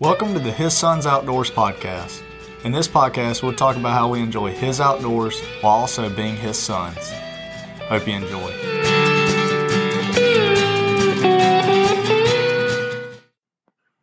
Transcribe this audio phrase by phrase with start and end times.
[0.00, 2.22] Welcome to the His Sons Outdoors podcast.
[2.64, 6.56] In this podcast, we'll talk about how we enjoy His outdoors while also being His
[6.56, 7.10] sons.
[7.80, 8.50] Hope you enjoy.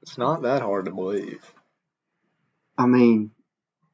[0.04, 1.41] It's not that hard to believe.
[2.77, 3.32] I mean,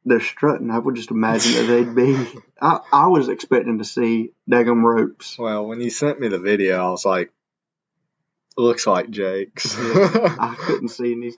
[0.03, 0.71] they're strutting.
[0.71, 2.27] I would just imagine that they'd be.
[2.61, 5.39] I, I was expecting to see daggum ropes.
[5.39, 7.31] Well, when you sent me the video, I was like,
[8.57, 9.73] looks like Jake's.
[9.79, 11.31] I couldn't see any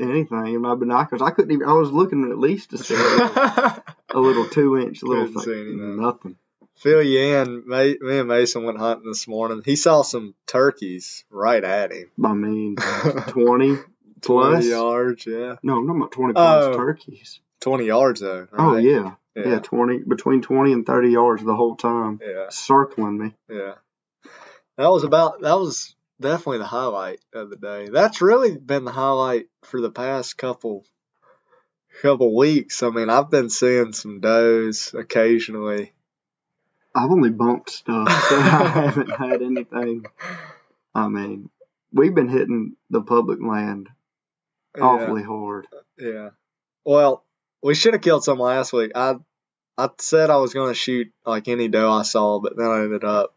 [0.00, 1.22] anything in my binoculars.
[1.22, 1.68] I couldn't even.
[1.68, 3.82] I was looking at least to see a
[4.14, 6.00] little two inch little Couldn't thing.
[6.00, 6.36] Nothing.
[6.76, 9.62] Phil Yan, me and Mason went hunting this morning.
[9.64, 12.10] He saw some turkeys right at him.
[12.24, 13.82] I mean, twenty 20
[14.22, 14.64] plus.
[14.66, 15.56] yards, yeah.
[15.62, 16.76] No, I'm about twenty plus Oh.
[16.76, 17.40] turkeys.
[17.60, 18.46] 20 yards, though.
[18.56, 19.14] Oh yeah.
[19.34, 19.48] Yeah.
[19.48, 22.46] yeah, twenty between twenty and thirty yards the whole time, Yeah.
[22.50, 23.34] circling me.
[23.48, 23.74] Yeah.
[24.76, 27.88] That was about, that was definitely the highlight of the day.
[27.88, 30.84] That's really been the highlight for the past couple,
[32.02, 32.82] couple weeks.
[32.82, 35.92] I mean, I've been seeing some does occasionally.
[36.94, 40.06] I've only bumped stuff, so I haven't had anything.
[40.94, 41.50] I mean,
[41.92, 43.88] we've been hitting the public land
[44.80, 45.66] awfully hard.
[45.98, 46.08] Yeah.
[46.08, 46.28] yeah.
[46.84, 47.24] Well,
[47.62, 48.92] we should have killed some last week.
[48.94, 49.16] I,
[49.76, 52.82] I said I was going to shoot like any doe I saw, but then I
[52.82, 53.34] ended up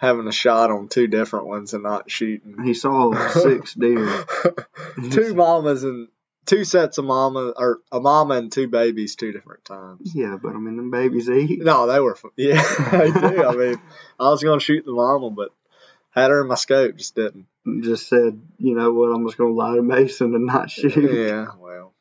[0.00, 2.62] having a shot on two different ones and not shooting.
[2.64, 4.24] He saw six deer.
[5.10, 6.08] two mamas and
[6.46, 10.12] two sets of mama or a mama and two babies two different times.
[10.14, 11.62] Yeah, but I mean, them babies eat.
[11.62, 13.44] No, they were yeah, they do.
[13.44, 13.80] I mean,
[14.18, 15.50] I was gonna shoot the mama, but
[16.10, 17.46] had her in my scope, just didn't.
[17.80, 19.06] Just said, you know what?
[19.06, 20.94] I'm just gonna lie to Mason and not shoot.
[20.96, 21.94] Yeah, well,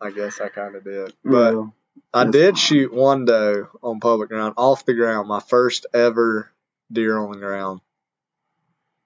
[0.00, 1.74] I guess I kind of did, but Well,
[2.12, 2.56] I did fine.
[2.56, 6.50] shoot one doe on public ground, off the ground, my first ever
[6.92, 7.80] deer on the ground.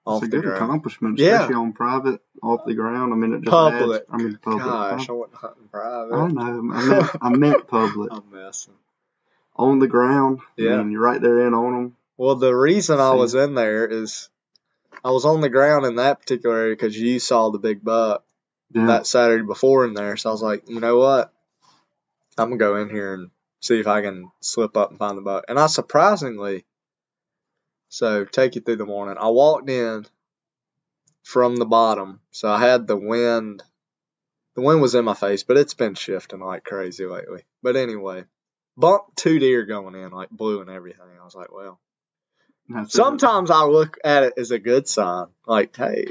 [0.05, 0.57] Off it's a good ground.
[0.63, 1.35] accomplishment, Yeah.
[1.35, 3.13] especially on private, off the ground.
[3.13, 4.01] I mean, it just Public.
[4.01, 4.09] adds.
[4.11, 4.63] I mean, public.
[4.63, 6.13] Gosh, I wasn't hunting private.
[6.13, 6.73] I know.
[6.73, 8.11] I meant, I meant public.
[8.11, 8.73] I'm messing.
[9.55, 10.39] On the ground.
[10.57, 10.73] Yeah.
[10.73, 11.95] I mean, you're right there in on them.
[12.17, 14.29] Well, the reason I was in there is
[15.05, 18.25] I was on the ground in that particular area because you saw the big buck
[18.71, 18.87] Yeah.
[18.87, 20.17] that Saturday before in there.
[20.17, 21.31] So I was like, you know what?
[22.37, 23.29] I'm gonna go in here and
[23.61, 25.45] see if I can slip up and find the buck.
[25.47, 26.65] And I surprisingly,
[27.93, 29.17] so take you through the morning.
[29.19, 30.07] I walked in
[31.21, 33.61] from the bottom, so I had the wind.
[34.55, 37.43] The wind was in my face, but it's been shifting like crazy lately.
[37.61, 38.23] But anyway,
[38.75, 41.05] bumped two deer going in like blue and everything.
[41.21, 41.79] I was like, well.
[42.67, 42.97] That's it.
[42.97, 46.07] Sometimes I look at it as a good sign, like, hey,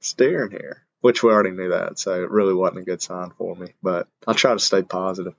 [0.00, 3.54] steering here, which we already knew that, so it really wasn't a good sign for
[3.54, 3.74] me.
[3.82, 5.34] But I try to stay positive.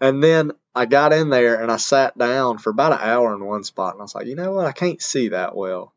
[0.00, 3.44] And then I got in there and I sat down for about an hour in
[3.44, 5.92] one spot, and I was like, you know what, I can't see that well,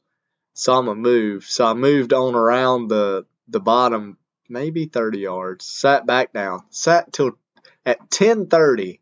[0.55, 1.43] so I'm gonna move.
[1.43, 4.17] So I moved on around the the bottom,
[4.49, 7.37] maybe 30 yards, sat back down, sat till
[7.85, 8.99] at 10:30.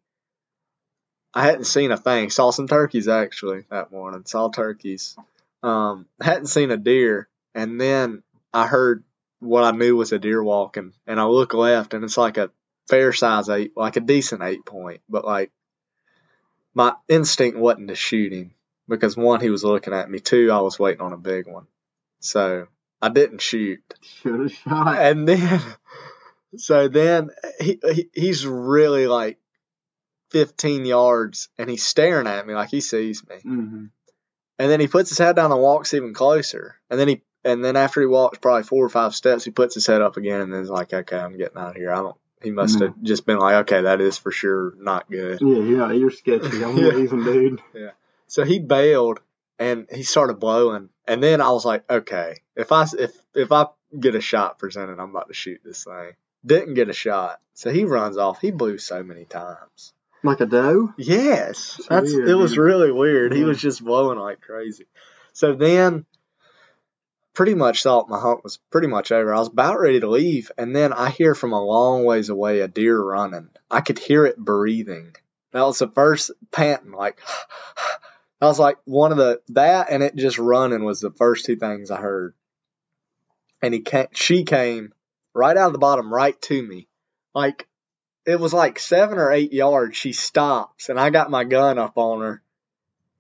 [1.34, 2.30] I hadn't seen a thing.
[2.30, 4.24] Saw some turkeys actually that morning.
[4.26, 5.16] Saw turkeys.
[5.64, 8.22] Um, hadn't seen a deer, and then
[8.54, 9.06] I heard
[9.40, 12.52] what I knew was a deer walking, and I look left, and it's like a
[12.90, 15.52] fair size eight, like a decent eight point, but like
[16.74, 18.52] my instinct wasn't to shoot him
[18.88, 20.20] because one, he was looking at me.
[20.20, 21.68] Two, I was waiting on a big one,
[22.20, 22.68] so
[23.02, 23.82] I didn't shoot.
[24.02, 24.98] Should have shot.
[25.00, 25.62] And then,
[26.58, 29.38] so then he, he he's really like
[30.32, 33.38] 15 yards and he's staring at me like he sees me.
[33.42, 33.86] hmm
[34.58, 36.76] And then he puts his head down and walks even closer.
[36.90, 39.74] And then he and then after he walks probably four or five steps, he puts
[39.74, 41.92] his head up again and then is like, okay, I'm getting out of here.
[41.92, 42.18] I don't.
[42.42, 43.06] He must have mm-hmm.
[43.06, 45.40] just been like, okay, that is for sure not good.
[45.42, 46.64] Yeah, yeah, you're sketchy.
[46.64, 46.90] I'm Yeah.
[46.90, 47.62] leaving, dude.
[48.28, 49.20] So he bailed
[49.58, 50.90] and he started blowing.
[51.06, 53.68] And then I was like, okay, if I if if I
[53.98, 56.14] get a shot presented, I'm about to shoot this thing.
[56.46, 58.40] Didn't get a shot, so he runs off.
[58.40, 59.94] He blew so many times.
[60.24, 60.94] Like a doe.
[60.98, 63.34] Yes, It's that's weird, it was really weird.
[63.34, 63.62] He was mm.
[63.62, 64.86] just blowing like crazy.
[65.34, 66.06] So then,
[67.40, 69.34] pretty much thought my hunt was pretty much over.
[69.34, 72.60] I was about ready to leave, and then I hear from a long ways away
[72.60, 73.48] a deer running.
[73.72, 75.16] I could hear it breathing.
[75.54, 77.22] That was the first panting, like.
[78.42, 81.56] I was like one of the that and it just running was the first two
[81.56, 82.34] things I heard.
[83.62, 84.94] And he came, she came
[85.34, 86.90] right out of the bottom, right to me,
[87.34, 87.70] like
[88.26, 89.96] it was like seven or eight yards.
[89.96, 92.44] She stops, and I got my gun up on her,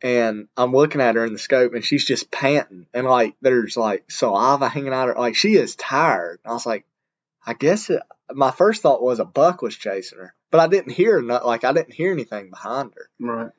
[0.01, 3.77] and I'm looking at her in the scope, and she's just panting, and like there's
[3.77, 6.39] like saliva hanging out her, like she is tired.
[6.45, 6.85] I was like,
[7.45, 8.01] I guess it,
[8.31, 11.63] my first thought was a buck was chasing her, but I didn't hear no, like
[11.63, 13.09] I didn't hear anything behind her.
[13.19, 13.51] Right.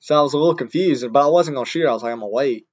[0.00, 1.90] So I was a little confused, but I wasn't gonna shoot her.
[1.90, 2.66] I was like, I'm gonna wait.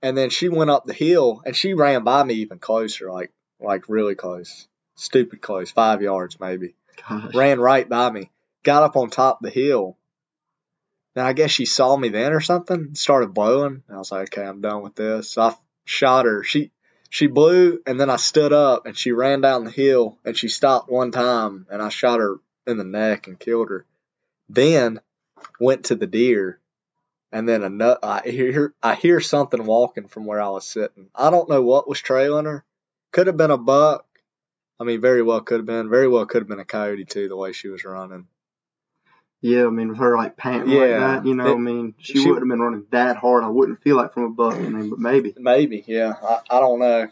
[0.00, 3.32] And then she went up the hill and she ran by me even closer, like
[3.60, 4.68] like really close.
[4.94, 6.74] stupid close, five yards maybe.
[7.08, 7.34] Gosh.
[7.34, 8.30] Ran right by me,
[8.62, 9.96] got up on top of the hill.
[11.18, 13.82] Then I guess she saw me then or something, started blowing.
[13.90, 15.30] I was like, okay, I'm done with this.
[15.30, 16.44] So I shot her.
[16.44, 16.70] She
[17.10, 20.46] she blew, and then I stood up, and she ran down the hill, and she
[20.46, 22.36] stopped one time, and I shot her
[22.68, 23.84] in the neck and killed her.
[24.48, 25.00] Then
[25.58, 26.60] went to the deer,
[27.32, 27.98] and then another.
[28.00, 31.08] I hear I hear something walking from where I was sitting.
[31.16, 32.64] I don't know what was trailing her.
[33.10, 34.06] Could have been a buck.
[34.78, 35.90] I mean, very well could have been.
[35.90, 37.28] Very well could have been a coyote too.
[37.28, 38.28] The way she was running.
[39.40, 42.14] Yeah, I mean, with her like panting like that, you know, It- I mean, she,
[42.14, 43.44] she- wouldn't have been running that hard.
[43.44, 45.34] I wouldn't feel like from a buck, I mean, but maybe.
[45.38, 46.14] Maybe, yeah.
[46.22, 47.08] I, I don't know.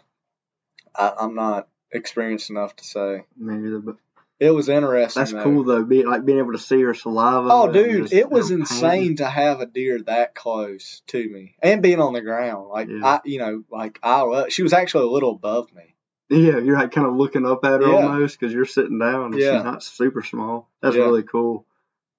[0.95, 3.25] I, I'm not experienced enough to say.
[3.37, 3.97] Maybe but
[4.41, 5.21] It was interesting.
[5.21, 5.43] that's though.
[5.45, 5.85] cool though.
[5.85, 7.49] Be like being able to see her saliva.
[7.51, 11.81] Oh, dude, just it was insane to have a deer that close to me and
[11.83, 12.69] being on the ground.
[12.69, 13.07] Like Yeah.
[13.07, 15.95] I, you know, like I, she was actually a little above me.
[16.29, 18.03] Yeah, you're like kind of looking up at her Yeah.
[18.07, 19.27] almost because you're sitting down.
[19.33, 19.59] And Yeah.
[19.59, 20.69] she's not super small.
[20.83, 21.03] That's Yeah.
[21.05, 21.65] really cool.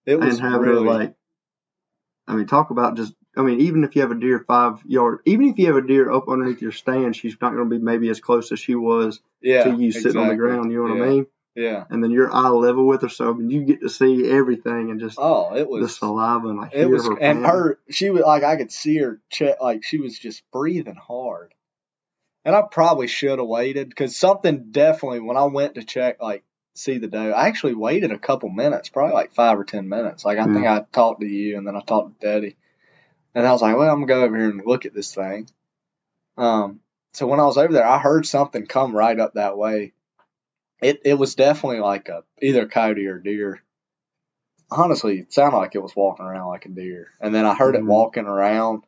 [0.07, 1.15] It was and have really her like,
[2.27, 3.13] I mean, talk about just.
[3.35, 5.85] I mean, even if you have a deer five yard, even if you have a
[5.85, 8.73] deer up underneath your stand, she's not going to be maybe as close as she
[8.73, 10.71] was yeah, to you sitting on the ground.
[10.71, 11.03] You know what yeah.
[11.03, 11.27] I mean?
[11.57, 11.83] Yeah.
[11.89, 14.91] And then you're eye level with her, so I mean, you get to see everything
[14.91, 18.11] and just Oh, it was the saliva and like It was, her and her, she
[18.11, 21.53] was like, I could see her, che- like she was just breathing hard.
[22.45, 26.43] And I probably should have waited because something definitely, when I went to check, like,
[26.77, 30.23] see the doe, I actually waited a couple minutes, probably like five or 10 minutes.
[30.25, 32.55] Like, I think I talked to you and then I talked to Daddy.
[33.35, 35.13] And I was like, well, I'm going to go over here and look at this
[35.13, 35.47] thing.
[36.37, 36.79] Um,
[37.13, 39.93] so when I was over there, I heard something come right up that way.
[40.81, 43.61] It, it was definitely like a, either a coyote or deer
[44.69, 47.07] honestly, it sounded like it was walking around like a deer.
[47.19, 47.87] And then I heard it Mhm.
[47.87, 48.83] walking around,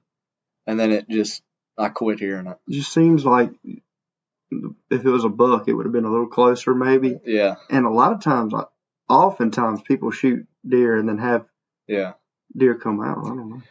[0.67, 1.41] and then it just,
[1.77, 2.57] I quit hearing it.
[2.67, 3.51] It just seems like
[4.51, 7.19] if it was a buck, it would have been a little closer, maybe.
[7.25, 8.53] Yeah, And a lot of times,
[9.07, 11.45] oftentimes, people shoot deer and then have
[11.87, 12.13] yeah.
[12.55, 13.19] deer come out.
[13.25, 13.61] I don't know.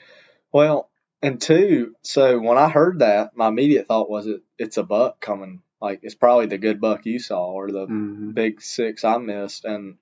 [0.52, 0.90] Well,
[1.20, 5.20] and two, so when I heard that, my immediate thought was it, it's a buck
[5.20, 5.62] coming.
[5.80, 9.64] Like, it's probably the good buck you saw or the hmm big six I missed.
[9.64, 9.96] And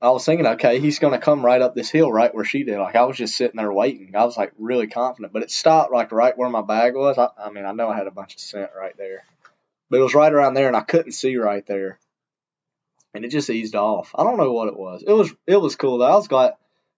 [0.00, 2.62] I was thinking, okay, he's going to come right up this hill right where she
[2.62, 2.78] did.
[2.78, 4.14] Like, I was just sitting there waiting.
[4.14, 7.18] I was like really confident, but it stopped like right where my bag was.
[7.18, 9.24] I, I mean, I know I had a bunch of scent right there,
[9.90, 11.98] but it was right around there and I couldn't see right there.
[13.14, 14.10] And it just eased off.
[14.14, 15.04] I don't know what it was.
[15.06, 16.06] It was, it was cool though.
[16.06, 16.54] I was glad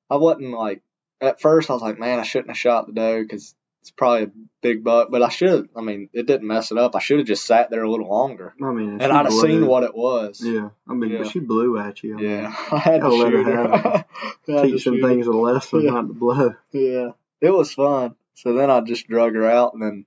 [0.08, 0.82] I wasn't like,
[1.20, 4.24] at first I was like, man, I shouldn't have shot the doe because it's probably
[4.24, 4.30] a
[4.62, 5.48] big buck, but I should.
[5.50, 6.96] Have I mean, it didn't mess it up.
[6.96, 9.64] I should have just sat there a little longer, I mean, and I'd have seen
[9.66, 10.40] what it was.
[10.44, 11.18] Yeah, I mean, Yeah.
[11.18, 12.14] but she blew at you.
[12.14, 13.74] I mean, Yeah, I had to let her have
[14.48, 15.90] I had teach some things a lesson Yeah.
[15.92, 16.54] not to blow.
[16.72, 17.10] Yeah,
[17.40, 18.16] it was fun.
[18.34, 20.06] So then I just drug her out, and then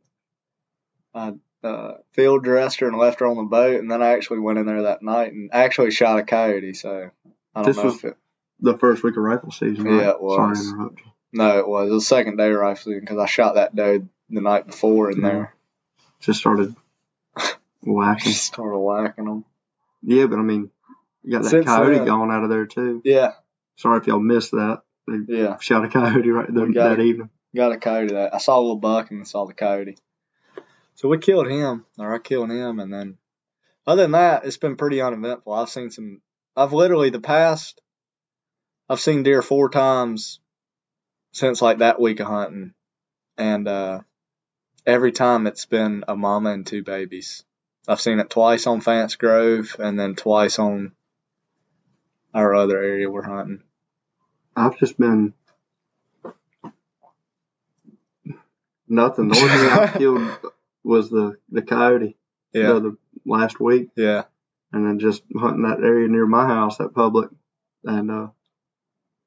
[1.14, 4.40] I uh, field dressed her and left her on the boat, and then I actually
[4.40, 6.74] went in there that night and actually shot a coyote.
[6.74, 7.10] So
[7.56, 8.18] I don't This know was- if it.
[8.62, 10.02] The first week of rifle season, right?
[10.02, 10.36] Yeah, it was.
[10.36, 11.06] Sorry to interrupt you.
[11.32, 11.90] No, it was.
[11.90, 15.22] It was the second day rifling because I shot that doe the night before in
[15.22, 15.30] Yeah.
[15.30, 15.56] there.
[16.20, 16.76] Just started
[17.82, 18.32] whacking.
[18.32, 19.46] Just started whacking them.
[20.02, 20.70] Yeah, but I mean,
[21.24, 23.02] you got that Since coyote then- going out of there too.
[23.06, 23.32] Yeah,
[23.78, 24.82] Sorry if y'all missed that.
[25.08, 25.58] They yeah.
[25.60, 27.06] shot a coyote right there that it.
[27.06, 27.30] evening.
[27.56, 29.98] Got a coyote that I saw a little buck and I saw the coyote.
[31.00, 33.18] So we killed him, or I killed him, and then
[33.88, 35.54] other than that, it's been pretty uneventful.
[35.54, 36.22] I've seen some.
[36.58, 37.80] I've literally the past.
[38.90, 40.42] I've seen deer four times
[41.32, 42.74] since like that week of hunting,
[43.38, 44.02] and uh,
[44.86, 47.46] every time it's been a mama and two babies.
[47.88, 50.92] I've seen it twice on Fance Grove, and then twice on
[52.34, 53.64] our other area we're hunting.
[54.54, 55.34] I've just been
[58.86, 59.30] nothing.
[59.30, 60.52] The only thing I killed
[60.84, 62.16] was the the coyote
[62.54, 62.92] the other
[63.26, 64.24] last week, yeah.
[64.72, 67.30] and then just hunting that area near my house, that public,
[67.84, 68.28] and uh,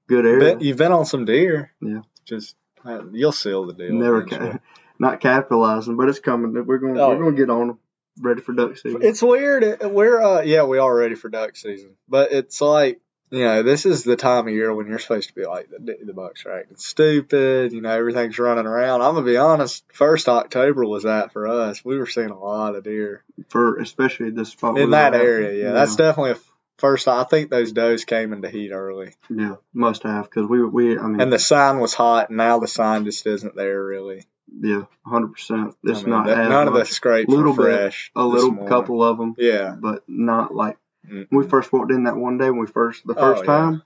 [0.09, 0.55] good area.
[0.55, 1.73] Bet you've been on some deer.
[1.81, 2.03] Yeah.
[2.25, 3.93] Just uh, you'll seal the deal.
[3.93, 4.59] Never ca-
[4.99, 6.53] not capitalizing, but it's coming.
[6.67, 6.99] We're going.
[6.99, 7.79] Oh, we're going to get on them.
[8.21, 9.01] Ready for duck season.
[9.03, 9.79] It's weird.
[9.83, 13.01] We're uh yeah we are ready for duck season, but it's like
[13.33, 15.97] you know this is the time of year when you're supposed to be like the,
[16.05, 17.73] the bucks are acting stupid.
[17.73, 19.01] You know everything's running around.
[19.03, 19.85] I'm gonna be honest.
[19.93, 21.85] First October was that for us.
[21.85, 25.65] We were seeing a lot of deer for especially this spot in that area.
[25.65, 26.37] Yeah, that's definitely a
[26.79, 27.09] first.
[27.09, 31.07] I think those does came into heat early, yeah must have because we we I
[31.07, 32.29] mean and the sign was hot.
[32.29, 34.25] And now the sign just isn't there really.
[34.61, 35.75] yeah hundred percent.
[35.85, 36.91] It's I mean, not that- none of the much.
[36.91, 38.11] scrapes Little bit, fresh.
[38.15, 38.69] a little morning.
[38.69, 39.75] couple of them, Yeah.
[39.79, 41.11] but not like Mm-mm.
[41.11, 41.51] when we mm-hmm.
[41.51, 43.47] first walked in that one day when we first the first Oh, first yeah.
[43.47, 43.83] time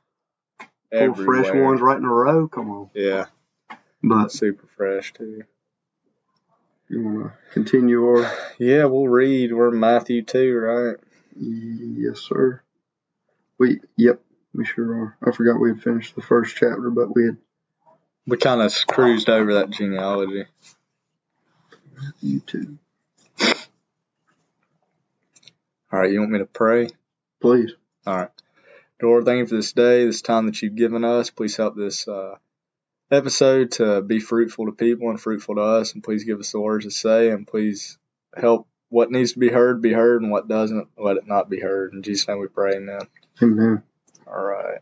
[0.91, 2.49] four fresh ones right in a row.
[2.49, 3.27] Come on, Yeah,
[4.03, 5.43] but super fresh too.
[6.89, 9.53] you want to continue or Yeah, we'll read.
[9.53, 10.97] We're in Matthew 2, right?
[11.39, 12.63] Yes, sir.
[13.59, 14.21] We, yep,
[14.55, 15.17] we sure are.
[15.27, 17.37] I forgot we had finished the first chapter, but we had
[18.27, 20.45] We kind of cruised over that genealogy.
[22.21, 22.79] you two.
[25.93, 26.89] All right, you want me to pray?
[27.47, 27.75] Please.
[28.05, 28.31] All right.
[29.01, 31.31] Lord, thank you for this day, this time that you've given us.
[31.31, 32.39] Please help this uh,
[33.09, 35.95] episode to be fruitful to people and fruitful to us.
[35.95, 37.31] And please give us the words to say.
[37.31, 37.99] And please
[38.37, 41.61] help what needs to be heard be heard and what doesn't, let it not be
[41.61, 41.93] heard.
[41.93, 43.03] In Jesus' name we pray, amen.
[43.41, 43.83] Amen.
[44.27, 44.81] All right.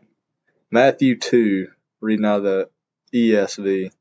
[0.71, 1.67] Matthew 2,
[2.01, 2.69] reading out of the
[3.13, 3.91] ESV.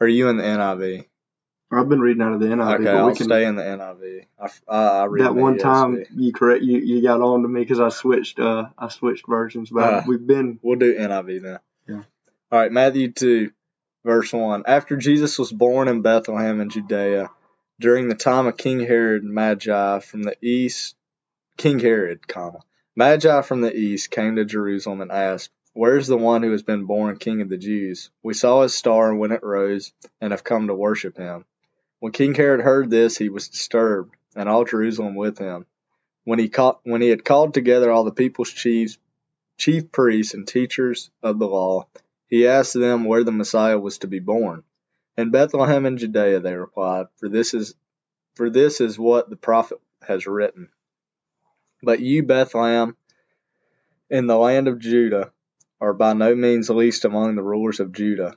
[0.00, 1.04] Are you in the NIV?
[1.72, 3.26] I've been reading out of the NIV, Okay, but I'll we can.
[3.26, 4.24] stay in the NIV.
[4.40, 7.60] I, I, I read that one time you correct you, you got on to me
[7.60, 10.04] because I switched uh I switched versions, but Ah.
[10.06, 11.58] we've been We'll do NIV then.
[11.88, 12.02] Yeah.
[12.52, 13.52] All right, Matthew 2,
[14.04, 14.64] verse 1.
[14.66, 17.30] After Jesus was born in Bethlehem in Judea,
[17.78, 20.96] during the time of King Herod, Magi from the east,
[21.56, 22.60] King Herod, comma,
[22.96, 26.86] Magi from the east came to Jerusalem and asked, Where's the one who has been
[26.86, 28.10] born King of the Jews?
[28.24, 31.44] We saw his star when it rose and have come to worship him.
[32.00, 35.66] When King Herod heard this, he was disturbed, and all Jerusalem with him.
[36.24, 38.98] When he, caught, when he had called together all the people's chiefs,
[39.58, 41.86] chief priests and teachers of the law,
[42.26, 44.64] he asked them where the Messiah was to be born.
[45.16, 47.74] In Bethlehem in Judea, they replied, for this is
[48.34, 50.70] for this is what the prophet has written.
[51.82, 52.96] But you, Bethlehem,
[54.08, 55.32] in the land of Judah,
[55.80, 58.36] are by no means least among the rulers of Judah.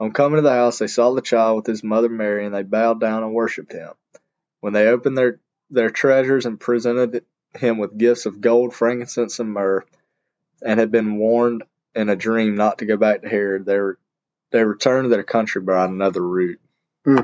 [0.00, 2.62] On coming to the house, they saw the child with his mother Mary, and they
[2.62, 3.92] bowed down and worshipped him.
[4.60, 7.24] When they opened their, their treasures and presented
[7.56, 9.84] him with gifts of gold, frankincense, and myrrh,
[10.64, 11.62] and had been warned
[11.94, 13.78] in a dream not to go back to Herod, they,
[14.50, 16.60] they returned to their country by another route.
[17.04, 17.20] Hmm.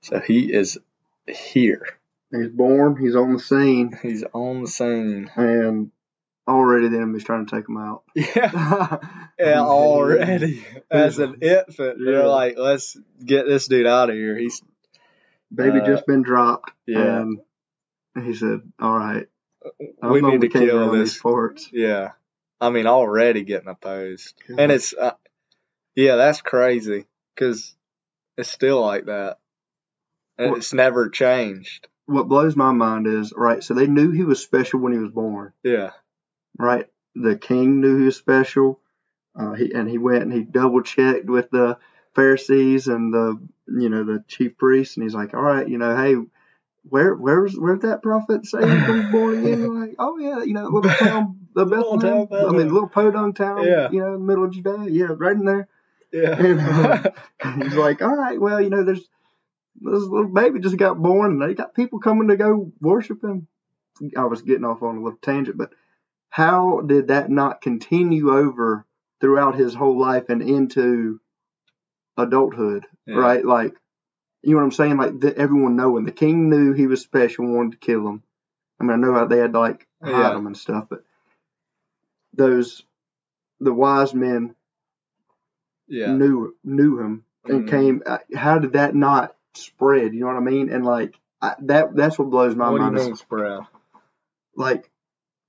[0.00, 0.78] So he is
[1.26, 1.86] here.
[2.30, 5.30] he's born, he's on the scene, He's on the scene.
[5.36, 5.90] and
[6.46, 8.02] already the enemy's trying to take him out.
[8.14, 8.98] Yeah.
[9.38, 10.64] Yeah, already.
[10.90, 12.12] As an infant, Yeah.
[12.12, 14.36] they're like, let's get this dude out of here.
[14.38, 14.62] He's
[15.52, 16.70] Baby Uh, just been dropped.
[16.86, 17.20] yeah.
[17.22, 19.26] And he said, All right.
[20.02, 21.18] We need to kill this.
[21.18, 21.68] parts.
[21.72, 22.12] Yeah.
[22.60, 24.34] I mean, already getting opposed.
[24.56, 25.14] And it's, uh,
[25.96, 27.74] yeah, that's crazy because
[28.36, 29.38] it's still like that.
[30.38, 31.88] And Well- it's never changed.
[32.06, 33.64] what blows my mind is right.
[33.64, 35.90] So they knew he was special when he was born, Yeah.
[36.58, 36.86] Right?
[37.14, 38.80] The king knew he was special.
[39.36, 41.76] Uh, he and he went and he double checked with the
[42.14, 45.96] Pharisees and the you know the chief priests, and he's like, all right, you know,
[45.96, 46.16] hey,
[46.88, 49.80] where where's where that prophet say he's gonna born again?
[49.80, 53.36] Like, oh yeah, you know, little town, the Little Bethlehem, town, I mean, little podunk
[53.36, 53.90] town, Yeah.
[53.90, 55.68] you know, middle of Judea, yeah, right in there.
[56.12, 57.10] Yeah.
[57.44, 59.00] And he's like, all right, well, you know, there's
[59.80, 63.48] this little baby just got born, and they got people coming to go worship him.
[64.16, 65.70] I was getting off on a little tangent, but
[66.34, 68.84] how did that not continue over
[69.20, 71.20] throughout his whole life and into
[72.16, 72.86] adulthood?
[73.06, 73.14] Yeah.
[73.14, 73.76] Right, like
[74.42, 74.96] you know what I'm saying?
[74.96, 78.24] Like the, everyone knowing the king knew he was special, wanted to kill him.
[78.80, 80.36] I mean, I know how they had to like hide Yeah.
[80.36, 81.04] him and stuff, but
[82.32, 82.82] those
[83.60, 84.56] the wise men
[85.86, 86.14] yeah.
[86.14, 87.70] knew knew him and Mhm.
[87.70, 88.02] came.
[88.04, 90.14] uh, How did that not spread?
[90.14, 90.68] You know what I mean?
[90.68, 93.06] And like I, that that's what blows my What do you mind.
[93.06, 93.60] mean, spread?
[94.56, 94.90] Like,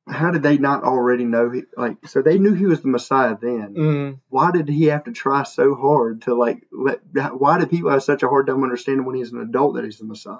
[0.07, 1.49] how did they not already know?
[1.49, 3.73] He, like, so they knew he was the Messiah then.
[3.75, 4.19] Mm.
[4.29, 6.63] Why did he have to try so hard to like?
[6.71, 6.99] Let,
[7.39, 9.97] why do people have such a hard time understanding when he's an adult that he's
[9.97, 10.37] the Messiah?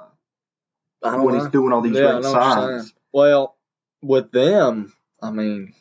[1.04, 1.44] I don't When know.
[1.44, 2.94] he's doing all these Yeah, great know what you're signs.
[3.12, 3.56] Well,
[4.02, 5.74] with them, I mean,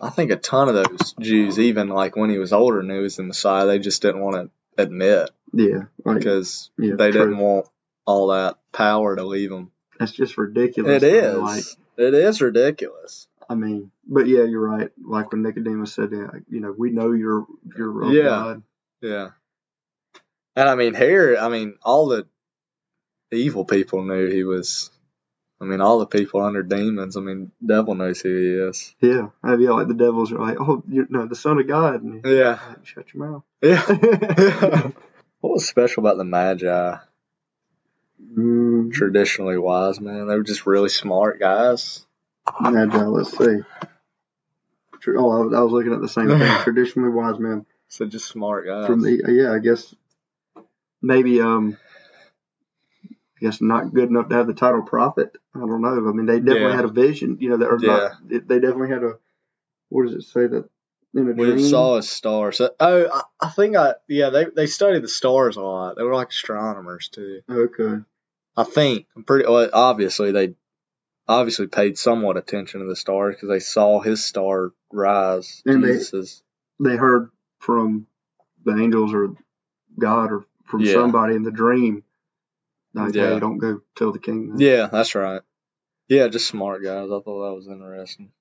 [0.00, 3.02] I think a ton of those Jews, even like when he was older, knew he
[3.02, 3.66] was the Messiah.
[3.66, 7.20] They just didn't want to admit Yeah, like because yeah, they true.
[7.20, 7.66] didn't want
[8.04, 9.70] all that power to leave them.
[10.00, 11.02] That's just ridiculous.
[11.02, 11.32] It is.
[11.34, 11.40] man.
[11.40, 11.64] Like,
[11.96, 13.28] it is ridiculous.
[13.48, 14.90] I mean, but yeah, you're right.
[15.04, 17.46] Like when Nicodemus said, you know, we know you're
[17.76, 18.22] you're Yeah.
[18.28, 18.62] God.
[19.00, 19.28] Yeah.
[20.56, 22.26] And I mean, here, I mean, all the
[23.30, 24.90] evil people knew he was.
[25.60, 27.16] I mean, all the people under demons.
[27.16, 28.94] I mean, devil knows who he is.
[29.00, 32.02] Yeah, I yeah, like the devils are like, oh, you're no, the Son of God.
[32.02, 32.58] And Yeah.
[32.68, 33.42] like, shut your mouth.
[33.62, 33.80] Yeah.
[35.40, 36.96] what was special about the Magi?
[38.22, 40.26] Mm, traditionally wise men.
[40.26, 42.04] They were just really smart guys.
[42.60, 43.04] Magi.
[43.04, 43.60] Let's see.
[45.16, 46.38] Oh, I was, looking at the same thing.
[46.62, 48.86] Traditionally wise men So just smart guys.
[48.86, 49.52] from the yeah.
[49.52, 49.94] I guess
[51.00, 51.76] maybe um.
[53.04, 55.36] I guess not good enough to have the title prophet.
[55.52, 55.88] I don't know.
[56.08, 56.76] I mean, they definitely Yeah.
[56.76, 57.38] had a vision.
[57.40, 58.12] You know, that or not.
[58.24, 59.18] They they definitely had a.
[59.88, 60.68] What does it say that
[61.14, 61.58] in a we dream?
[61.58, 62.52] saw a star.
[62.52, 65.96] So oh, I, I think I yeah they they studied the stars a lot.
[65.96, 67.40] They were like astronomers too.
[67.50, 68.04] Okay.
[68.56, 70.54] I think I'm pretty well, obviously they
[71.28, 75.62] obviously paid somewhat attention to the stars because they saw his star rise.
[75.64, 76.42] And they- Jesus's.
[76.80, 78.06] they heard from
[78.64, 79.34] the angels or
[79.98, 80.92] God or from Yeah.
[80.94, 82.04] somebody in the dream.
[82.94, 83.34] Like, Yeah.
[83.34, 84.52] hey, don't go tell the king.
[84.56, 84.60] that.
[84.62, 85.40] Yeah, that's right.
[86.08, 87.06] Yeah, just smart guys.
[87.06, 88.32] I thought that was interesting.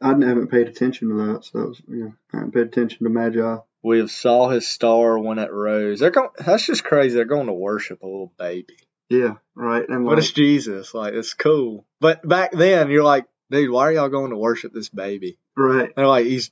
[0.00, 3.10] I haven't paid attention to that, so that was, yeah, I haven't paid attention to
[3.10, 3.56] Magi.
[3.82, 6.00] We have saw his star when it rose.
[6.00, 6.28] They're going.
[6.38, 7.14] That's just crazy.
[7.14, 8.76] They're going to worship a little baby.
[9.08, 9.88] Yeah, right.
[9.88, 10.94] And But like, it's Jesus.
[10.94, 11.86] Like it's cool.
[12.00, 15.38] But back then, you're like, dude, why are y'all going to worship this baby?
[15.56, 16.50] right, They're like, he's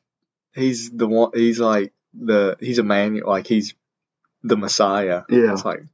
[0.54, 1.30] he's the one.
[1.34, 3.28] He's like the he's Emmanuel.
[3.28, 3.74] Like he's
[4.42, 5.22] the Messiah.
[5.28, 5.52] yeah.
[5.52, 5.84] It's like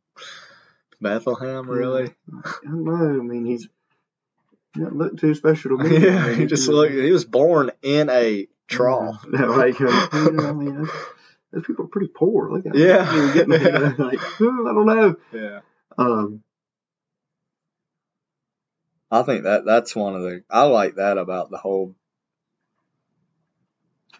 [1.00, 2.14] Bethlehem, really?
[2.32, 3.20] I don't know.
[3.20, 3.68] I mean, he's
[4.74, 5.98] he doesn't look too special to me.
[6.04, 6.94] yeah, he just looked.
[6.94, 9.24] He was born in a trough.
[9.32, 10.88] Yeah, like, you I mean,
[11.54, 12.50] those, those people are pretty poor.
[12.50, 13.04] Look at Yeah.
[13.04, 13.14] them.
[13.14, 15.16] You're getting, you know, like, oh, I don't know.
[15.32, 15.60] Yeah,
[15.98, 16.42] Um,
[19.10, 20.42] I think that that's one of the.
[20.50, 21.94] I like that about the whole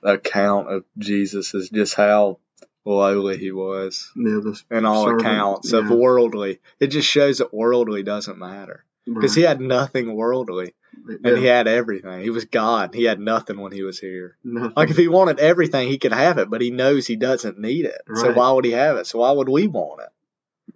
[0.03, 2.39] account of Jesus is just how
[2.85, 6.61] lowly he was yeah, in all servant, accounts of worldly.
[6.79, 10.75] It just shows that worldly doesn't matter because he had nothing worldly right.
[11.07, 12.21] And he had everything.
[12.23, 12.95] He was God.
[12.95, 14.37] He had nothing when he was here.
[14.43, 14.73] nothing.
[14.77, 17.85] Like if he wanted everything, he could have it, but he knows he doesn't need
[17.87, 18.01] it.
[18.15, 19.07] So why would he have it?
[19.07, 20.75] So why would we want it?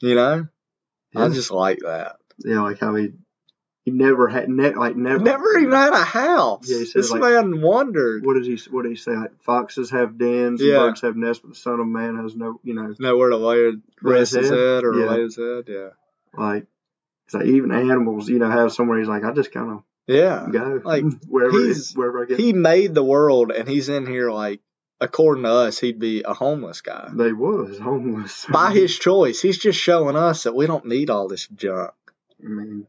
[0.00, 0.48] You know,
[1.14, 2.16] I just like that.
[2.44, 3.12] yeah, like how he
[3.84, 6.68] he never had ne- like never Never even had a house.
[6.68, 9.12] Yeah, he said, this like- man wondered What did he What did he say?
[9.12, 10.78] Like foxes have dens, and Yeah.
[10.78, 12.60] birds have nests, but the Son of Man has no.
[12.62, 14.58] You know, nowhere to lay his, rest his his head?
[14.58, 15.06] head or Yeah.
[15.10, 15.64] lay his head.
[15.68, 15.88] Yeah,
[16.36, 16.66] like
[17.26, 18.98] it's like even animals, you know, have somewhere.
[18.98, 20.46] He's like, I just kind of yeah.
[20.50, 22.38] go Like, wherever he's- wherever I get.
[22.40, 24.60] He made the world, and he's in here like,
[25.00, 29.40] according to us, he'd be a homeless guy they was homeless by his choice.
[29.42, 31.92] He's just showing us that we don't need all this junk.
[32.44, 32.86] I mean,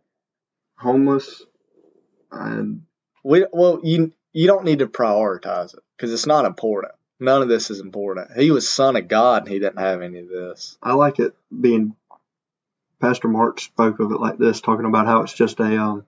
[0.77, 1.43] homeless,
[2.31, 2.83] and
[3.23, 6.93] We well, you you don't need to prioritize it because it's not important.
[7.19, 8.31] None of this is important.
[8.37, 10.77] He was son of God, and he didn't have any of this.
[10.81, 11.95] I like it being.
[13.03, 16.05] Pastor Mark spoke of it like this, talking about how it's just a, um,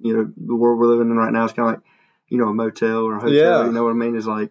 [0.00, 1.84] you know, the world we're living in right now is kind of like,
[2.28, 3.34] you know, a motel or a hotel.
[3.34, 3.64] Yeah.
[3.66, 4.14] You know what I mean?
[4.14, 4.50] Is like,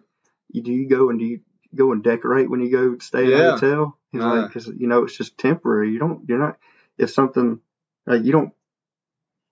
[0.50, 1.40] you, do you go and do you
[1.74, 3.96] go and decorate when you go stay in a hotel?
[4.12, 4.28] He's Uh.
[4.42, 5.90] like, because you know it's just temporary.
[5.90, 6.58] You don't, you're not.
[6.98, 7.60] If something,
[8.06, 8.52] like you don't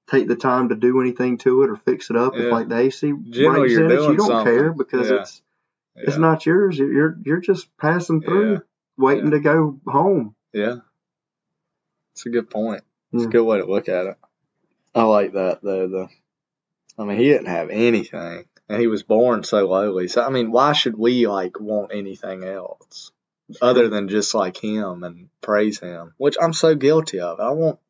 [0.06, 2.34] take the time to do anything to it or fix it up.
[2.34, 2.42] Yeah.
[2.42, 4.44] If like the AC Generally, breaks in it, you don't something.
[4.54, 5.20] care because Yeah.
[5.20, 5.40] it's
[5.96, 6.76] it's not yours.
[6.76, 8.58] You're you're, you're just passing through, Yeah.
[8.98, 9.30] waiting Yeah.
[9.30, 10.34] to go home.
[10.52, 10.76] Yeah.
[12.14, 12.82] It's a good point.
[13.12, 13.28] It's Yeah.
[13.28, 14.16] a good way to look at it.
[14.94, 15.88] I like that though.
[15.88, 16.08] The,
[16.98, 20.06] I mean, he didn't have anything, and he was born so lowly.
[20.08, 23.10] So I mean, why should we like want anything else
[23.60, 26.14] other than just like him and praise him?
[26.16, 27.40] Which I'm so guilty of.
[27.40, 27.80] I want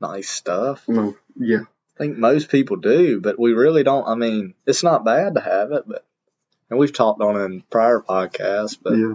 [0.00, 0.88] nice stuff.
[0.88, 4.08] No, yeah, I think most people do, but we really don't.
[4.08, 6.04] I mean, it's not bad to have it, but
[6.70, 9.14] and we've talked on it in prior podcasts, but yeah,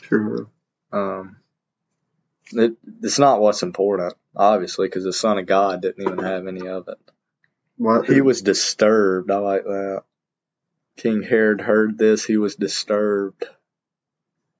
[0.00, 0.46] sure.
[0.92, 1.36] um,
[2.54, 6.66] it, it's not what's important, obviously, because the Son of God didn't even have any
[6.68, 6.98] of it.
[7.78, 9.30] Well, He was disturbed.
[9.30, 10.02] I like that.
[10.96, 12.24] King Herod heard this.
[12.24, 13.44] He was disturbed.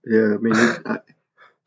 [0.05, 0.55] Yeah, I mean,
[0.87, 0.99] I,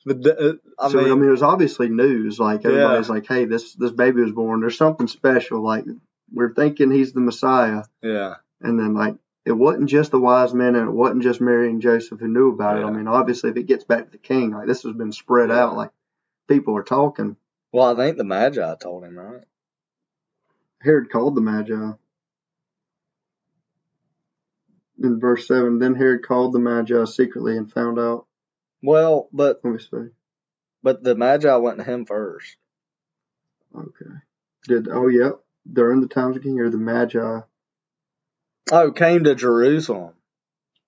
[0.06, 0.54] But the, uh,
[0.86, 2.40] I so mean, I mean, it was obviously news.
[2.40, 4.62] Like everybody's like, "Hey, this this baby was born.
[4.62, 5.62] There's something special.
[5.62, 5.86] Like
[6.34, 10.76] we're thinking he's the Messiah." yeah, And then like it wasn't just the wise men,
[10.76, 12.84] and it wasn't just Mary and Joseph who knew about it.
[12.86, 15.50] I mean, obviously, if it gets back to the king, like this has been spread
[15.50, 15.64] Yeah.
[15.64, 15.78] out.
[15.78, 15.92] Like
[16.48, 17.36] people are talking.
[17.72, 19.44] well, I think the Magi told him, right?
[20.82, 21.92] Herod called the Magi.
[25.04, 28.26] In verse 7, then Herod called the Magi secretly and found out.
[28.82, 30.10] Well, but Let me see.
[30.82, 32.58] but the Magi went to him first.
[33.76, 34.16] Okay.
[34.68, 35.40] Did, oh, yep.
[35.72, 37.42] During the times of King Herod, the Magi.
[38.72, 40.14] Oh, came to Jerusalem.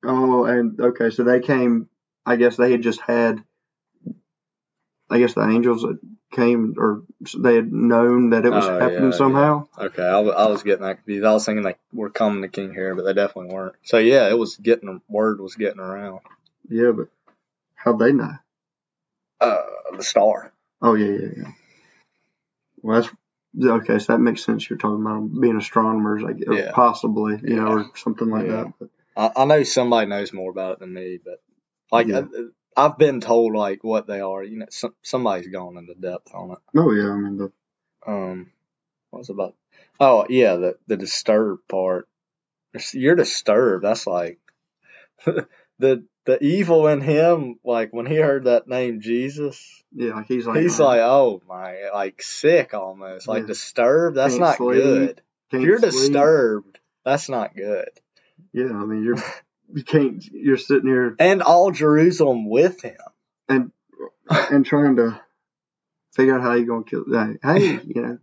[0.03, 1.89] Oh, and okay, so they came,
[2.25, 3.43] I guess they had just had,
[5.09, 5.85] I guess the angels
[6.31, 7.03] came, or
[7.37, 9.67] they had known that it was Oh, happening yeah, somehow.
[9.77, 11.25] Okay, I, I was getting that confused.
[11.25, 13.75] I was thinking like we're coming to King Herod, but they definitely weren't.
[13.83, 16.19] So yeah, it was getting word was getting around.
[16.69, 17.07] Yeah, but
[17.75, 18.33] how'd they know?
[19.41, 19.61] Uh,
[19.97, 20.51] the star.
[20.81, 21.51] Oh yeah, yeah, yeah.
[22.81, 23.13] Well, that's
[23.65, 23.99] okay.
[23.99, 24.69] So that makes sense.
[24.69, 26.71] You're talking about being astronomers, like Yeah.
[26.71, 28.51] possibly, you know, or something like Yeah.
[28.51, 28.73] that.
[28.79, 31.41] But, I, I know somebody knows more about it than me, but
[31.91, 32.19] like Yeah.
[32.19, 32.43] I,
[32.79, 34.43] I've been told like what they are.
[34.43, 36.57] You know, some, somebody's gone into depth on it.
[36.75, 37.51] oh yeah, I mean the
[38.05, 38.51] Um,
[39.09, 39.55] what was it about?
[39.99, 42.07] Oh yeah, the the disturbed part.
[42.93, 43.83] You're disturbed.
[43.83, 44.39] That's like
[45.79, 47.59] the the evil in him.
[47.63, 51.41] Like when he heard that name Jesus, yeah, like he's like he's uh, like, oh
[51.47, 53.47] my, like sick almost, like Yeah.
[53.47, 54.15] disturbed.
[54.17, 55.21] That's Can't not sleep, good.
[55.51, 55.91] If can't you're sleep.
[55.91, 57.89] disturbed, that's not good.
[58.53, 59.17] Yeah, I mean you're
[59.73, 60.23] you can't.
[60.31, 62.97] You're sitting here And all Jerusalem with him.
[63.47, 63.71] and
[64.29, 65.19] and trying to
[66.13, 67.03] figure out how you're gonna kill.
[67.07, 68.17] Like, hey, you know,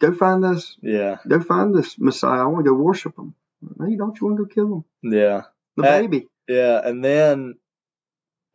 [0.00, 0.76] go find this.
[0.82, 2.42] Yeah, Go find this Messiah.
[2.42, 3.34] I want to go worship him.
[3.78, 4.18] No, you don't.
[4.20, 5.12] You want to go kill him?
[5.12, 5.42] yeah.
[5.76, 6.00] The Hey.
[6.02, 6.26] baby.
[6.48, 7.54] Yeah, and then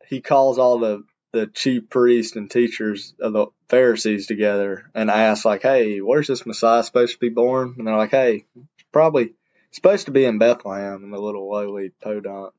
[0.06, 5.44] he calls all the the chief priests and teachers of the Pharisees together and asks
[5.44, 8.46] like, "Hey, where's this Messiah supposed to be born?" And they're like, "Hey,
[8.92, 9.34] probably
[9.76, 12.52] supposed to be in Bethlehem in the little lowly podunk."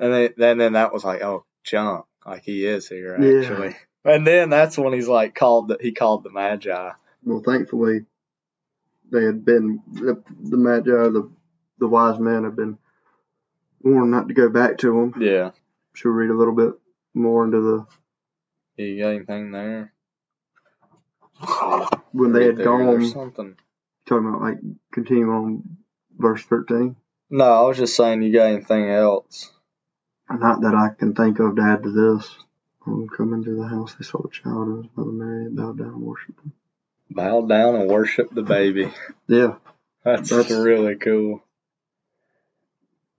[0.00, 2.06] And then, then then that was like, "Oh, junk!
[2.26, 3.40] Like he is here Yeah.
[3.40, 6.90] actually." And then that's when he's like called the, he called the Magi.
[7.22, 8.06] Well, thankfully,
[9.12, 11.30] they had been the, the magi, the
[11.78, 12.78] the wise men, had been
[13.82, 15.14] warned not to go back to him.
[15.20, 15.50] Yeah,
[15.92, 16.72] Should we read a little bit
[17.12, 17.86] more into the
[18.82, 19.92] you got anything there?
[22.12, 23.56] when they had gone something.
[24.06, 24.58] talking about like
[24.92, 25.76] continuing on
[26.20, 26.96] verse thirteen.
[27.30, 29.50] No, I was just saying you got anything else.
[30.30, 32.34] Not that I can think of to add to this.
[32.86, 35.78] On coming to the house, they saw the child and his mother Mary and bowed
[35.78, 36.52] down and worshipped him.
[37.10, 38.90] Bow down and worship the baby.
[39.28, 39.56] Yeah,
[40.04, 41.42] That's, That's- really cool.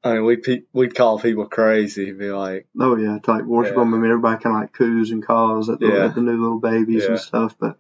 [0.04, 3.82] I mean, we pe- we'd call people crazy, be like, oh yeah, like worship Yeah.
[3.82, 3.94] them.
[3.94, 6.06] I mean, everybody kind of like coos and caws at the, Yeah.
[6.06, 7.10] at the new little babies Yeah.
[7.12, 7.78] and stuff, but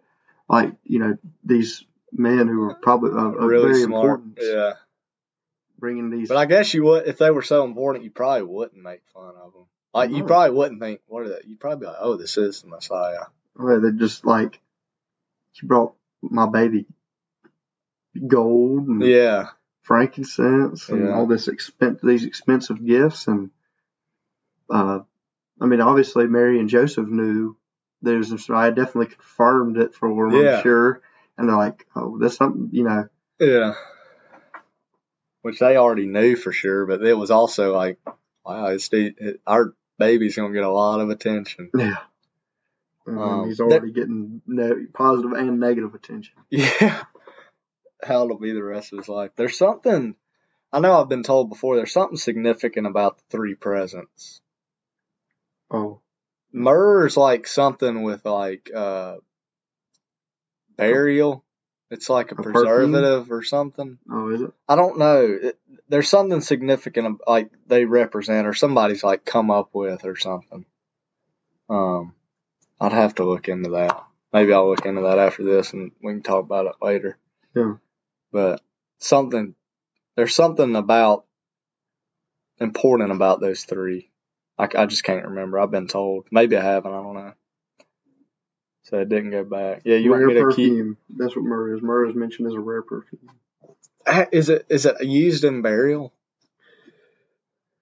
[0.47, 4.19] like you know these men who were probably of, of really very smart.
[4.21, 4.73] important, Yeah,
[5.81, 6.29] bringing these.
[6.29, 9.33] but I guess you would if they were so important, you probably wouldn't make fun
[9.35, 9.65] of them.
[9.93, 11.39] Like you probably wouldn't think, what are they?
[11.45, 13.25] You'd probably be like, oh, this is the Messiah.
[13.57, 14.61] Well, they're just like,
[15.51, 16.85] she brought my baby
[18.27, 19.47] gold and Yeah,
[19.81, 21.15] frankincense and Yeah.
[21.15, 23.27] all this expen- these expensive gifts.
[23.27, 23.49] And,
[24.69, 24.99] uh,
[25.59, 27.57] I mean, obviously Mary and Joseph knew
[28.01, 30.57] there's, this- I definitely confirmed it for them, Yeah.
[30.57, 31.01] I'm sure.
[31.37, 33.07] And they're like, oh, that's something, you know,
[33.39, 33.73] yeah.
[35.41, 37.97] Which they already knew for sure, but it was also like,
[38.45, 41.69] wow, it's the, it, our baby's gonna get a lot of attention.
[41.73, 41.97] yeah.
[43.08, 46.36] And Um, he's already getting ne- positive and negative attention.
[46.49, 47.04] Yeah.
[48.04, 49.32] How it'll be the rest of his life.
[49.36, 50.15] There's something
[50.73, 54.41] I know I've been told before, there's something significant about the three presents.
[55.69, 56.01] Oh,
[56.54, 59.17] Myrrh's like something with like uh
[60.77, 61.43] burial.
[61.91, 62.54] It's like a, A perfume?
[62.54, 63.99] preservative or something.
[64.10, 64.51] oh, is it?
[64.67, 65.38] I don't know.
[65.41, 70.65] It, there's something significant like they represent or somebody's like come up with or something.
[71.69, 72.13] Um
[72.80, 74.04] I'd have to look into that.
[74.34, 77.17] Maybe I'll look into that after this and we can talk about it later.
[77.56, 77.73] Yeah.
[78.32, 78.62] But
[78.99, 79.54] something
[80.15, 81.25] there's something about
[82.60, 84.10] important about those three.
[84.58, 85.60] I, I just can't remember.
[85.60, 86.27] I've been told.
[86.32, 86.93] Maybe I haven't.
[86.93, 87.34] I don't know.
[88.91, 89.84] So it didn't go back.
[89.86, 90.97] Yeah, you rare want me to keep?
[91.17, 91.82] That's what myrrh is.
[91.82, 93.32] Myrrh is mentioned as a rare perfume.
[94.06, 96.13] Ah, Is it is it used in burial?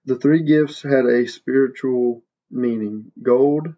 [0.04, 3.10] The three gifts had a spiritual meaning.
[3.20, 3.74] Gold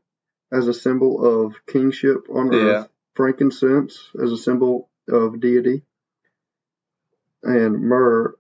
[0.53, 2.59] as a symbol of kingship on Yeah.
[2.59, 5.83] earth, frankincense as a symbol of deity,
[7.43, 8.37] and myrrh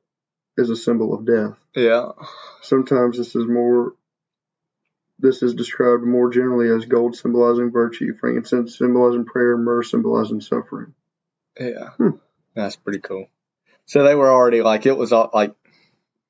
[0.58, 1.56] is a symbol of death.
[1.74, 2.12] Yeah.
[2.60, 3.94] Sometimes this is more
[5.22, 10.40] this is described more generally as gold symbolizing virtue, frankincense symbolizing prayer, and myrrh symbolizing
[10.40, 10.94] suffering.
[11.58, 11.90] Yeah.
[11.96, 12.10] Hmm.
[12.54, 13.26] That's pretty cool.
[13.86, 15.54] So they were already like it was all like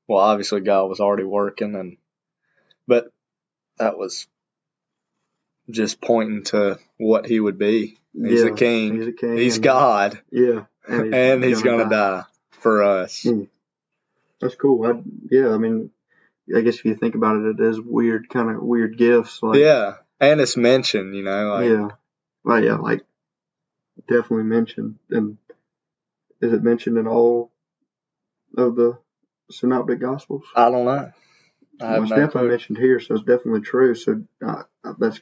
[0.08, 1.96] well obviously God was already working and
[2.86, 3.10] but
[3.78, 4.26] that was
[5.70, 7.98] just pointing to what he would be.
[8.14, 8.96] He's Yeah, a king.
[8.96, 9.36] He's a king.
[9.36, 10.64] He's and- God Yeah.
[10.88, 12.24] and he's gonna, die.
[12.50, 13.22] for us.
[13.22, 13.44] Hmm.
[14.40, 14.84] That's cool.
[14.84, 15.00] I,
[15.30, 15.90] yeah, I mean,
[16.54, 19.42] I guess if you think about it, it is weird, kind of weird gifts.
[19.42, 19.94] Like, yeah.
[20.20, 21.88] And it's mentioned, you know, like yeah,
[22.44, 23.02] well, yeah, like
[24.08, 24.98] definitely mentioned.
[25.10, 25.38] And
[26.40, 27.52] is it mentioned in all
[28.56, 28.98] of the
[29.50, 30.44] synoptic gospels?
[30.54, 31.12] I don't know.
[31.80, 33.94] I Well, it's definitely mentioned here, so it's definitely true.
[33.94, 34.62] So uh,
[34.98, 35.20] that's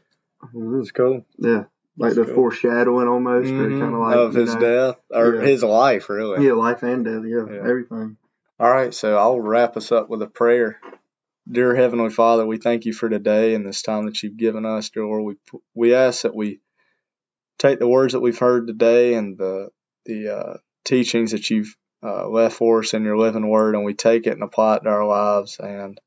[0.54, 1.24] mm, It's cool.
[1.38, 1.64] yeah,
[1.96, 2.34] like That's the cool.
[2.34, 3.78] foreshadowing almost, Mhm.
[3.78, 5.40] kind of like of his know, death or Yeah.
[5.42, 6.46] his life, really.
[6.46, 7.22] Yeah, life and death.
[7.24, 7.68] Yeah, Yeah.
[7.68, 8.16] everything.
[8.58, 10.78] All right, so I'll wrap us up with a prayer.
[11.50, 14.90] Dear Heavenly Father, we thank you for today and this time that you've given us,
[14.90, 15.24] dear Lord.
[15.24, 16.60] We we ask that we
[17.58, 19.70] take the words that we've heard today and the
[20.04, 23.94] the uh, teachings that you've uh, left for us in your living word, and we
[23.94, 26.00] take it and apply it to our lives, and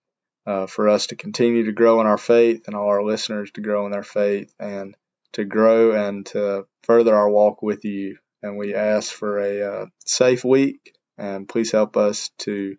[0.48, 3.62] uh, for us to continue to grow in our faith, and all our listeners to
[3.62, 4.96] grow in their faith, and
[5.34, 8.18] to grow and to further our walk with you.
[8.42, 12.78] And we ask for a uh, safe week, and please help us to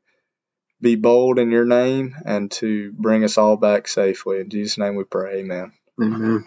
[0.80, 4.40] be bold in your name and to bring us all back safely.
[4.40, 5.40] In Jesus' name we pray.
[5.40, 5.72] Amen.
[6.00, 6.44] Amen.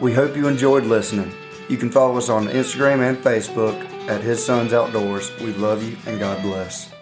[0.00, 1.32] We hope you enjoyed listening.
[1.68, 5.30] You can follow us on Instagram and Facebook at His Sons Outdoors.
[5.40, 6.93] We love you and God bless.